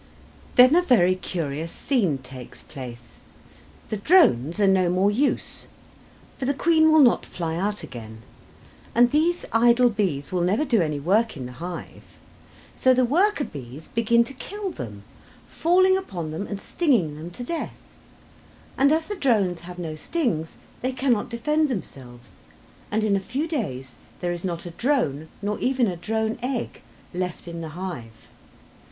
Then 0.55 0.75
a 0.75 0.81
very 0.81 1.13
curious 1.13 1.71
scene 1.71 2.17
takes 2.17 2.63
place. 2.63 3.03
The 3.91 3.97
drones 3.97 4.59
are 4.59 4.65
no 4.65 4.89
more 4.89 5.11
use, 5.11 5.67
for 6.39 6.45
the 6.45 6.55
queen 6.55 6.91
will 6.91 7.01
not 7.03 7.23
fly 7.23 7.55
out 7.55 7.83
again, 7.83 8.23
and 8.95 9.11
these 9.11 9.45
idle 9.53 9.91
bees 9.91 10.31
will 10.31 10.41
never 10.41 10.65
do 10.65 10.81
any 10.81 10.99
work 10.99 11.37
in 11.37 11.45
the 11.45 11.51
hive. 11.51 12.17
So 12.75 12.95
the 12.95 13.05
worker 13.05 13.43
bees 13.43 13.89
begin 13.89 14.23
to 14.23 14.33
kill 14.33 14.71
them, 14.71 15.03
falling 15.47 15.95
upon 15.99 16.31
them, 16.31 16.47
and 16.47 16.59
stinging 16.59 17.15
them 17.15 17.29
to 17.29 17.43
death, 17.43 17.75
and 18.79 18.91
as 18.91 19.05
the 19.05 19.15
drones 19.15 19.59
have 19.59 19.77
no 19.77 19.95
stings 19.95 20.57
they 20.81 20.93
cannot 20.93 21.29
defend 21.29 21.69
themselves, 21.69 22.37
and 22.89 23.03
in 23.03 23.15
a 23.15 23.19
few 23.19 23.47
days 23.47 23.91
there 24.19 24.31
is 24.31 24.43
not 24.43 24.65
a 24.65 24.71
drone, 24.71 25.27
nor 25.43 25.59
even 25.59 25.85
a 25.85 25.95
drone 25.95 26.39
egg, 26.41 26.81
left 27.13 27.47
in 27.47 27.61
the 27.61 27.69
hive. 27.77 28.29